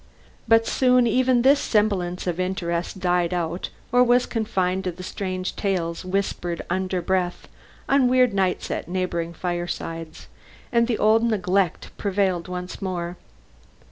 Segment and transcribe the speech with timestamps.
[0.47, 6.03] But soon even this semblance of interest died out or was confined to strange tales
[6.03, 7.47] whispered under breath
[7.87, 10.27] on weird nights at neighboring firesides,
[10.71, 13.15] and the old neglect prevailed once more.